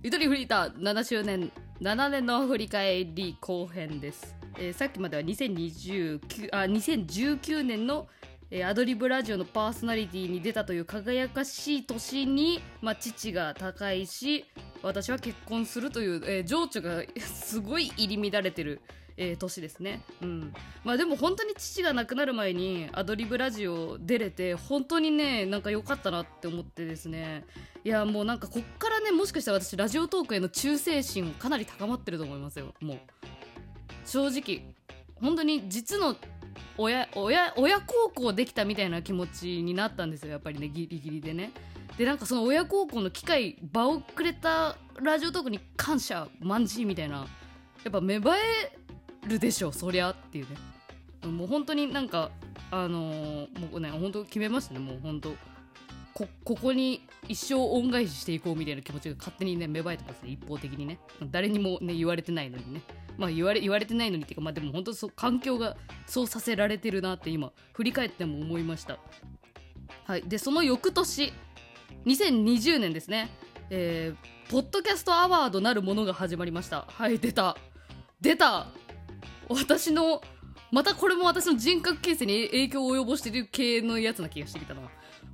[0.00, 6.20] ゆとりフリーター7周年7年の振り返り後編です、えーさっきまでは2029
[6.52, 8.06] あ2019年の、
[8.48, 14.44] えーアドリブラジオのパーソナリティに出たという輝かしい年に、まあ、父が他界し
[14.88, 18.80] 私は結婚するという、えー情緒がすごい入り乱れてる、
[19.16, 20.52] えー年ですね、うん。
[20.84, 27.44] まあ、でも本当に父が亡くなる前にアドリブラジオ出れて本当にねなんか良かったなって思ってですね。
[27.84, 32.74] いやもうなんかこっからねもしかしたら私ラジオトークへの忠誠心かなり高まってると思いますよ。
[32.80, 32.98] もう。
[34.04, 34.74] 正直。
[35.20, 36.16] 本当に実の
[36.76, 41.52] 親親親孝行できたみたいな気持ちになったんですよやっぱりねギリギリでね。
[41.96, 47.26] でなんかその親孝行の機会場をくれたラジオトークに感謝まんじみたいな
[47.84, 48.40] やっぱ芽生え
[49.26, 51.30] るでしょそりゃっていうね。
[51.30, 52.30] もう本当になんか
[52.70, 55.34] あのーもうね本当決めましたねもう本当。
[56.44, 60.30] ここに一生恩返ししていこうみたいな気持ちが勝手にね芽生えてますね。
[60.30, 60.98] 一方的にね。
[61.30, 62.82] 誰にもね言われてないのにね。
[63.16, 68.98] まあ言われ言われてないのにっていうかまあでも本当そ環境がそうさせられてるなって今振り返っても思いました。
[70.04, 70.22] はい。
[70.22, 71.32] でその翌年
[72.06, 73.28] 2020年ですね。
[73.70, 76.86] えー、ポッドキャストアワードなるものが始まりました。
[76.88, 77.56] はい出た。
[78.20, 78.68] 出た。
[79.48, 80.20] 私の
[80.70, 84.82] またこれも私の人格形成に影響を及ぼしてる系のやつな気がしてきたな。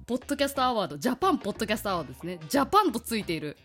[0.07, 2.39] ポッドキャストアワードジャパンポッドキャストアワードですね。
[2.51, 3.57] ジャパンとついている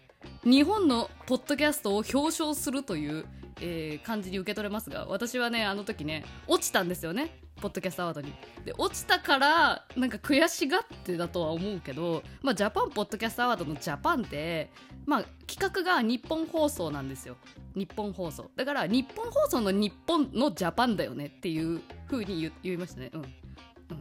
[0.45, 3.25] 日本のポッドキャストを表彰するという、
[3.59, 7.41] えー感じに受け取れますが私はねあの時ね落ちたんですよね。
[7.59, 8.33] ポッドキャストアワードに。
[8.63, 14.71] で落ちたからなんか悔しがってだとは思うけど、まあ、ジャパンポッドキャストアワードのジャパンって、
[15.05, 17.35] まあ、企画が日本放送なんですよ。
[17.75, 18.49] 日本放送。
[18.55, 23.11] だから日本放送の日本のジャパンだよねっていう風に言言いましたね。
[23.13, 23.38] うん。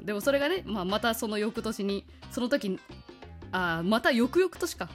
[0.02, 2.78] でもそれがね、まあ、またその翌年にその時
[3.52, 4.88] あまた翌々年か、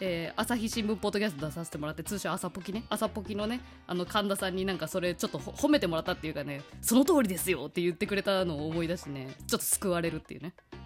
[0.00, 2.84] えー朝日新聞ポッドキャスト出させてもらって通称朝ポキね。
[2.88, 10.80] 朝ポキのねあの神田さんになんかそれちょっと褒めてもらったっていうかねその通りですよって言ってくれたのを思い出してねちょっと救われるっていうね、うん。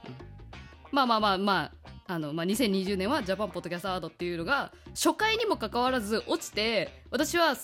[0.92, 1.72] まあまあまあまあ
[2.06, 7.54] あの、まあ、2020年はジャパンポッドキャストアードっていうのが初回にもかかわらず落ちて私は、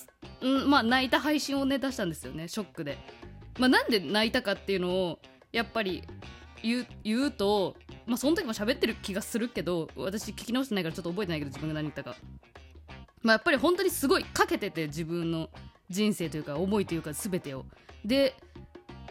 [0.41, 2.99] うんまあ、泣いた配信をね出したんですよねショックで、
[3.59, 5.19] まあ、なんで泣いたかっていうのを
[5.53, 6.03] やっぱり
[6.63, 7.77] 言う言うと、
[8.07, 12.17] まあ、その時も喋ってる気がするけど私聞き直してないからちょっと覚えてないけど自分が何言ったか、
[13.23, 15.49] まあ、やっぱり本当にすごいかけてて自分の
[15.89, 17.65] 人生というか思いというか全てを。
[18.05, 18.35] で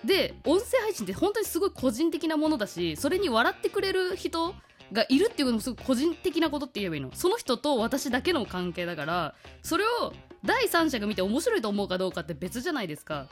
[0.05, 4.53] で音声配信って本当にすごい個人的なものだしそれに笑ってくれる人
[4.93, 7.09] がいるっていうのもすごい個人的なことって言えばいいの。
[7.13, 10.13] その人と私だけの関係だからそれを
[10.45, 13.27] 第三者が見て面白いと思うかどうかって別じゃないですか。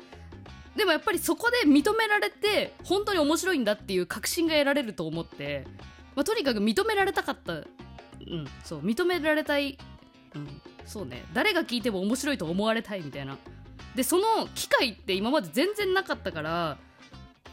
[0.75, 5.65] でもやっぱりそこで認められて本当に面白いんだっていう確信が得られると思って、
[6.15, 7.53] まあ、とにかく認められたかった。
[7.53, 7.65] うん。
[8.63, 9.77] そう認められたい。
[10.35, 10.61] うん。
[10.85, 11.23] そうね。
[11.33, 13.37] 誰が聞いても面白いと思われたいみたいな。
[13.95, 16.77] でその機会って今まで全然なかったから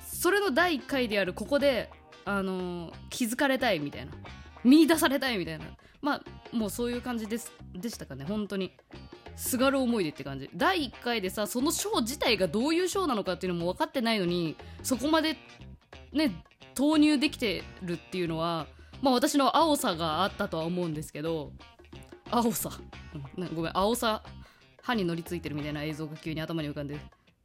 [0.02, 1.90] それの第1回であるここで、
[2.24, 4.12] あのー気づかれたいみたいな。
[4.64, 5.64] 見出されたいみたいな。
[6.00, 6.22] まあ
[6.56, 8.24] もうそういう感じですでしたかね。
[8.24, 8.72] 本当に
[9.36, 10.50] すがる思いでって感じ。
[10.54, 15.36] 第1回でさそのショー自体がどういうショーなのかっていうのも分かってないのにそこまで
[16.12, 16.44] ね
[16.74, 18.66] 投入できてるっていうのは
[19.00, 21.52] まあ私の青さがあったとは思うんですけど
[22.30, 22.70] 青さ、
[23.54, 24.22] ごめん青さ
[24.80, 26.96] 歯に乗りついてるみたいな映像が急に頭に浮かんで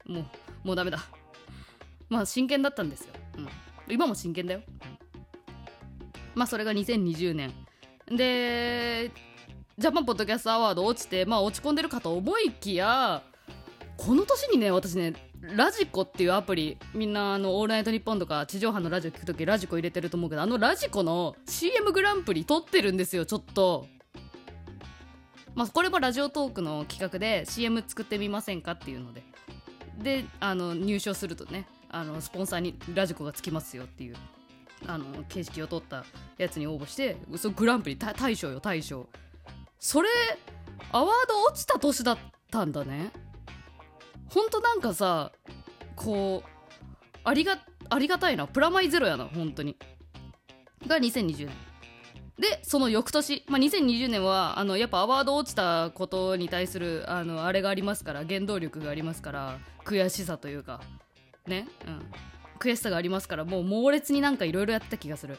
[0.05, 0.25] もう
[0.63, 0.99] もうダメだ。
[2.09, 3.49] まあ真剣だったんですよ、うん、
[3.93, 4.61] 今も真剣だよ、
[6.35, 7.53] まあそれが2020年。
[8.09, 9.11] で
[9.79, 13.21] ジャパンポッドキャストアワード落ちてまあ落ち込んでるかと思いきや
[13.95, 23.87] この年にね私ねラジコっていうアプリみんなあの「オールナイトニッポン」とか地上波のラジオ聞くときラジコ入れてると思うけどあのラジコの CM グランプリ撮ってるんですよちょっと。
[25.53, 29.23] まあこれもラジオトークの企画で CM 作ってみませんかっていうので。
[30.01, 34.15] であの入賞するとねあのスポンサーにラジコがつきますよっていう
[34.87, 36.03] あの形式を取った
[36.39, 39.07] やつに応募してそグランプリ大賞よ大賞。
[39.79, 40.09] それ
[40.91, 42.17] アワード落ちた年だっ
[42.51, 43.11] たんだね。
[44.29, 45.31] ほんとなんかさ
[45.95, 46.49] こう
[47.23, 47.59] ありが
[47.89, 48.47] ありがたいな。
[48.47, 49.77] プラマイゼロやな本当に。
[50.85, 51.49] が2020年
[52.39, 60.81] でその翌年、まあ、2020年はあのやっぱアワード落ちたことに対するあのあれがありますから原動力がありますから悔しさというか。
[61.47, 61.67] ね。
[61.87, 62.01] うん。
[62.59, 65.37] 悔しさがありますからもう猛烈になんかいろいろやってた気がする。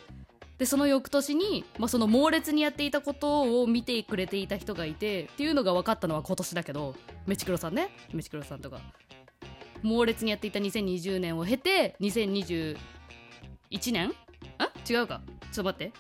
[0.58, 6.96] でその翌年に、まあ、その猛烈にやっていたことを見てくれていた人がいてっていうのが分かったのは今年だけど
[7.26, 7.90] メチクロさんね。
[8.12, 8.81] メチクロさんとか。
[9.82, 12.76] 猛烈にやっていた2020年を経て2021
[13.93, 14.12] 年？
[14.58, 14.72] あ？
[14.88, 15.20] 違うか。
[15.52, 15.93] ちょっと待って。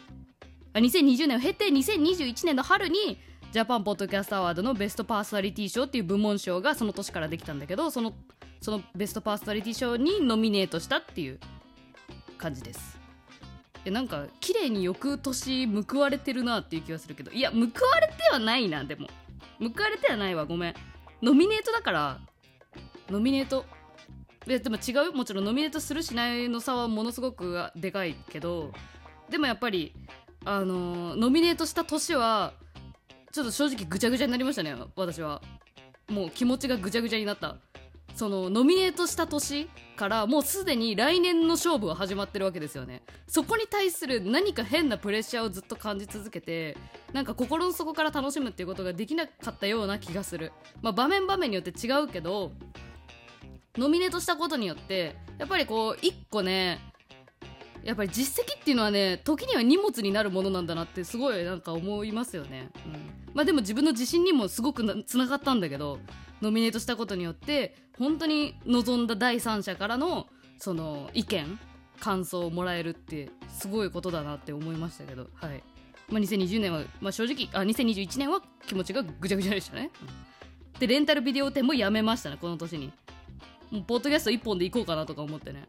[0.72, 3.18] あ2020年を経て2021年の春に
[3.52, 8.12] ジャパンポッドキャストアワードのベストパーソナリティ賞っていう部門賞がその年からできたんだけどその
[8.60, 11.38] そのベストパーソナリティ賞にノミネートしたっていう
[12.36, 12.97] 感じです。
[13.88, 17.30] えなんか綺麗に翌年報われてるなっていう気がするけど。
[17.32, 17.66] いや報わ
[18.00, 19.08] れてはないなでも。
[19.58, 20.74] 報われてはないわごめん。
[21.22, 22.20] ノミネートだから。
[23.10, 23.64] ノミネート。
[24.46, 28.72] ででも違うもちろんノミネートするしないの差はものすごくでかいけど。
[29.30, 29.94] でもやっぱり
[30.44, 32.52] あのノミネートした年は
[33.32, 35.40] ちょっと正直ぐちゃぐちゃになりましたね私は。
[36.08, 37.56] もう気持ちがぐちゃぐちゃになった。
[38.18, 43.04] そのノミネートした年からもうすでに来年の勝負は始まってるわけですよね。
[43.28, 46.76] そこに対する何か変なプレッシャーをずっと感じ続けて
[47.12, 50.50] なんか心の底から楽しむっていうことができなかったような気がする。
[50.82, 52.50] まあ場面場面によって違うけど
[53.76, 56.80] ノミネートしたことによってやっぱりこう一個ね
[57.84, 62.92] やっぱり実績っていうのはね時には荷物になるものなんだなってすごいなんか思いますよね、うん、
[63.32, 66.00] まあでも自分の自信にもすごくつながったんだけど
[66.42, 70.26] ノミネートしたことによって本当に望んだ第三者からの
[70.58, 71.58] その意見
[72.00, 75.62] 感想をもらえるってすごいことだなって思いましたけどはい、
[76.08, 79.90] まあ、2020年は、まあ、正直あ2021年は気持ちがぐちゃぐちゃでしたね、
[80.74, 82.92] うん、でレンタルビデオ店もやめましたねこの年に。
[83.70, 85.68] もうポッドキャスト1本で行こうかなとか思ってね。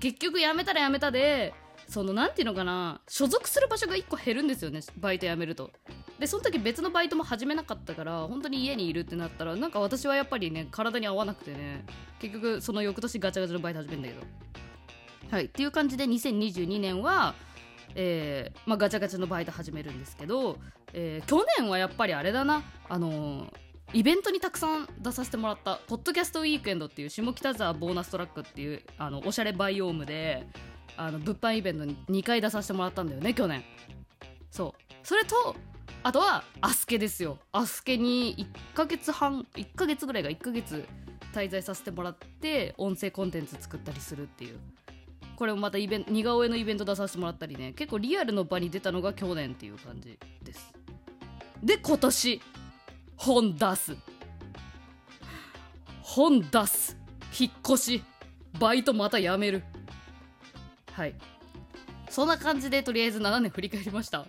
[0.00, 1.54] 結局やめたらやめたで
[1.88, 5.70] そのなんていうのかな所属する場所が1個減るんですよねバイト辞めると。
[6.18, 11.84] でその時別のバイトも始めなかったから本当に家にいるってなったらなんか私はやっぱりね体に合わなくてね
[12.18, 14.20] 結局その翌年ガチャガチャのバイト始めるんだけど。
[15.30, 17.34] はいっていう感じで2022年は
[17.94, 20.58] えーまあ、ガチャガチャのバイト始めるんですけど、
[20.92, 23.52] えー去年はやっぱりあれだなあのー
[23.94, 30.46] イベントにたくさん出させてもらったポッドキャストウィークエンドっていう下北沢ボーナストラックっていうあのおしゃれバイオームで
[30.98, 33.64] あの物販イベントに2回出させてもらったんだよね去年。
[34.50, 34.82] そう。
[35.02, 35.56] それと
[36.08, 37.36] あとはアスケですよ。
[37.52, 38.34] アスケに
[38.72, 40.86] 1ヶ月半1ヶ月ぐらいが1ヶ月
[41.34, 44.58] 滞在させてもらって音声コンテンツ作ったりするっていう。
[45.36, 47.74] これもまたイベン似顔絵のイベント出させてもらったりね。
[47.74, 50.72] 結構リアルの場に出たのが去年っていう感じです。
[51.62, 52.40] で今年
[53.14, 53.96] 本出す。
[56.00, 56.96] 本出す。
[57.38, 58.02] 引っ越し。
[58.58, 59.62] バイトまた辞める。
[60.92, 61.14] はい。
[62.08, 64.24] そんな感じでとりあえず7年振り返りました。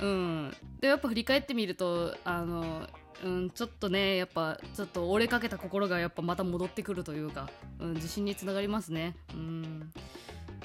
[0.00, 0.56] うん。
[0.80, 2.86] でやっぱ振り返ってみるとあの
[3.24, 7.48] うんちょっとねやっぱちょっと折れかけた心がやっぱまた戻ってくるというか、
[7.78, 9.16] うん、自信につながりますね。
[9.34, 9.92] うん。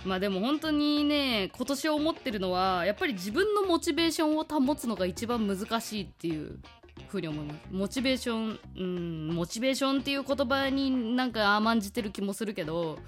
[0.05, 6.59] まあでも本当にね今年思ってるのはやっぱり自分のモチベーションを保つのが一番難しいっていう
[7.07, 7.59] ふうに思います。
[7.71, 12.99] モチベーションうんモチベーションっていう言葉になんか甘んじてる気もするけど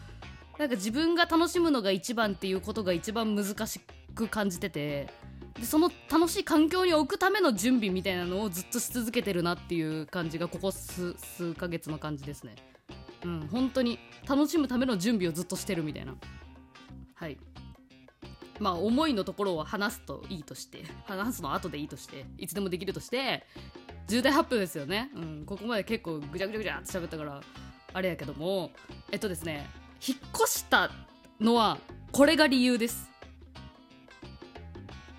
[0.58, 3.80] なんか自分が楽しむのが一番っていうことが一番難し
[4.14, 5.08] く感じてて
[5.56, 12.56] でその楽しい環境に置くための準備みたいなのをずっとし続けてるなっていう感じがここ数数ヶ月の感じですね。
[13.24, 16.16] うん本当に楽しむための準備をずっとしてるみたいな。
[17.16, 17.38] はい。
[18.60, 23.46] まあ思いのところを話すといいとして話すの後でいいとしていつでもできるとして
[24.08, 27.42] 重大発表ですよね、うん、ここまで結構ぐちゃぐちゃぐちゃって喋ったから
[27.94, 28.72] あれやけども。
[29.12, 29.68] えっとですね
[30.06, 30.92] 引っ越した
[31.40, 31.78] のは
[32.12, 33.10] これが理由です。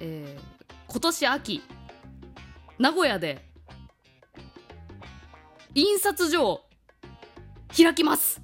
[0.00, 0.60] えー
[0.92, 1.62] 今年秋
[2.76, 3.44] 名古屋で
[5.72, 6.64] 印刷所を
[7.76, 8.42] 開きます。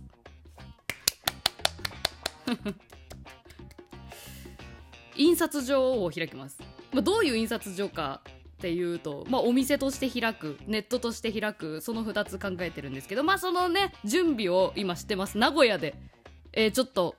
[5.16, 6.60] 印刷所を開きます、
[6.92, 15.38] まあ、どういう印刷所かっていうと、まあ、お店として開くネットとして開くその2つ考えてるんですけどまあそのね準備を今してます。
[15.38, 15.96] 名古屋で、
[16.52, 17.16] えーちょっと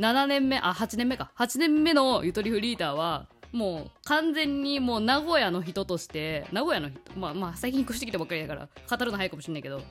[0.00, 1.30] 7年目あ8年目か。
[1.36, 9.82] 8年目のゆとりフリーターはもう完全にもう名古屋の人として名古屋の人まあまあ最近越してきたばっかりだから語るの早いかもしれないけど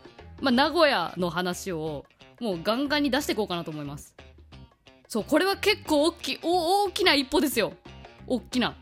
[0.41, 2.05] まあ名古屋の話を
[2.39, 4.15] もうガンガンに出していこうかなと思います。
[5.07, 7.73] そうこれは結構大きい大きな一歩ですよ。
[8.25, 8.75] 大きな。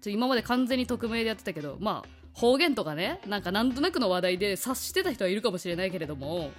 [0.00, 6.50] ちょ今まで完全に匿名でやってたけどまあ方言とかねなんかなんとなくの話題で察してた人はいるかもしれないけれども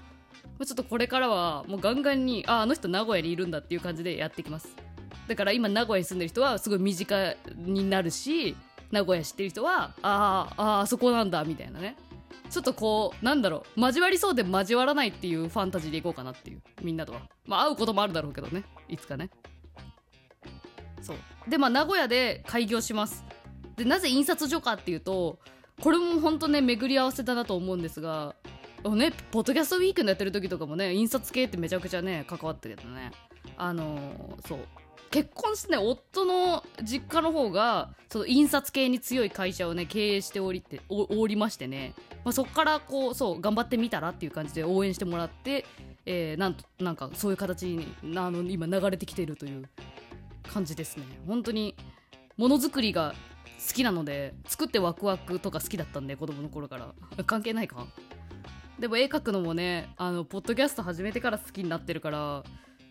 [0.66, 4.76] ちょっとこれからはもうガンガンにああの人名古屋にいるんだっていう感じでやっていきます。
[5.28, 8.56] だから今名古屋に住んでる人はすごい身近になるし
[8.92, 11.98] 名古屋知ってる人はあーああそこなんだみたいなね。
[12.50, 17.22] ちょっとこうなんだろう交わりそうで交わらないっていうファンタジーでいこうかなっていうみんなとは。
[17.46, 19.30] まあ会うこともあるだろうけどねいつかね。
[21.02, 21.18] そう。
[21.50, 23.24] でまあ名古屋で開業します。
[23.76, 25.40] でなぜ印刷所かっていうと
[25.82, 28.36] これも本当ね巡り合わせだなと思うんですが
[28.94, 33.12] ねポッドキャストウィークのやってる時とかもね印刷系ってめちゃくちゃね関わったけどね。
[33.58, 34.60] あのーそう。
[35.12, 41.94] 結婚してね夫の実家の方がその印刷系に強い会社をね経営しておりておりましてね、
[42.26, 45.66] まあ、そこからこうそう頑張ってみたらっていう感じで応援してもらって、
[46.06, 47.88] えーなんとなんかそういう形に
[48.18, 49.70] あの今流れてきてるという
[50.52, 51.06] 感じですね。
[51.26, 51.76] 本当に
[52.36, 53.16] ものづくりが
[53.66, 56.94] 好きなので作ってワクワクとか好きだったんで子供の頃から。
[57.26, 57.88] 関係ないか？
[58.80, 62.44] でも絵描くのもねあのポッドキャスト始めてから好きになってるから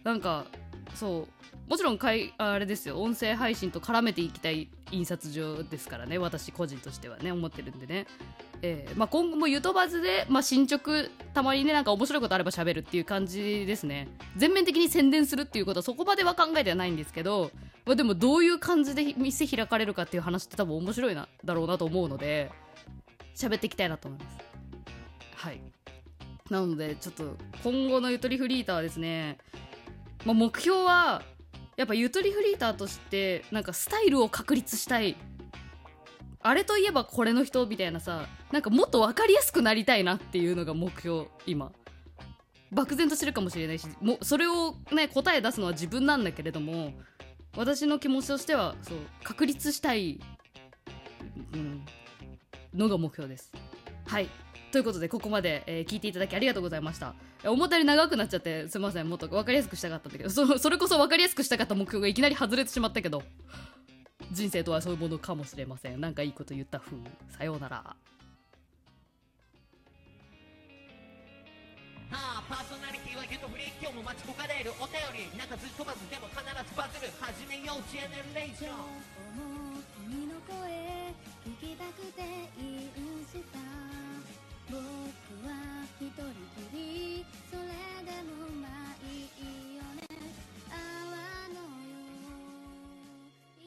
[0.02, 0.46] なんか
[0.94, 8.06] そうもちろんかいあれですよ音声配信と絡めていきたい印刷所ですからね私個人としてはね思ってるんでね、
[8.62, 14.08] えーまあ、今後もゆとばずで、まあ、進捗たまにねなんか面白いことあれば喋るっていう感じですね。
[14.36, 17.50] 全面的に宣伝するっていうことはそこまでは考えてはないんですけど、
[17.86, 22.50] まあ、でもどういう感じで店開かれるかっていう話って多分面白いなだろうなと思うので
[23.34, 24.38] 喋っていきたいなと思います。
[25.36, 25.73] はい。
[26.50, 29.38] なのでちょっと今後のゆとりフリーターですね、
[30.26, 31.22] まあ、目標は
[31.76, 35.16] やっぱゆとりフリーターとしてなんかスタイルを確立したい。
[36.46, 41.72] あれといえばこれの人みたいなさなんかもっと分かりやすくなりたいなっていうのが目標今。
[42.70, 46.92] 漠然としてるかもしれないしもそれをね答え出すのは自分なんだけれども
[47.56, 50.20] 私の気持ちとしてはそう確立したい、
[51.54, 51.84] うん、
[52.74, 53.50] のが目標です。
[54.06, 54.28] はい。
[54.74, 57.14] ということでここまで、えー聞いていただきありがとうございました。
[57.44, 59.08] 思ったより長くなっちゃってすいません。
[59.08, 60.30] もっと分かりやすくしたかったんだけど。
[60.34, 63.22] そそれこそ分かりやすくしたかった目標がいきなり外れてしまったけど。
[64.32, 66.00] 人生とはそういうものかもしれません。
[66.00, 66.98] なんかいいこと言ったふう
[67.38, 67.76] さようなら。
[67.76, 67.96] は
[72.10, 74.72] あ、パーソナリティはゆとフリ今日も待ち焦がれる。
[74.80, 74.98] お便
[75.30, 75.38] り。
[75.38, 77.12] なんかずっとバズでも必ずバズる。
[77.20, 77.82] 始めよう。
[77.92, 79.63] ジェネレーション。
[86.16, 87.62] 人きりそれ
[88.04, 88.83] でもまだ